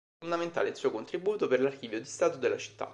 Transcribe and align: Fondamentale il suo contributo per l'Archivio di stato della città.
Fondamentale 0.19 0.69
il 0.69 0.75
suo 0.75 0.89
contributo 0.89 1.47
per 1.47 1.61
l'Archivio 1.61 1.99
di 1.99 2.05
stato 2.07 2.39
della 2.39 2.57
città. 2.57 2.89